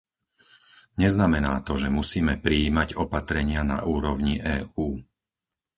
Neznamená 1.01 1.53
to, 1.67 1.73
že 1.81 1.93
musíme 1.99 2.33
prijímať 2.45 2.89
opatrenia 3.05 3.61
na 3.71 3.77
úrovni 3.95 4.33
EÚ. 4.55 4.89